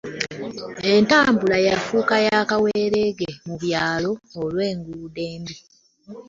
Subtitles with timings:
[0.93, 5.55] entambula yafuuka yakawerege mu byalo olwengudo embi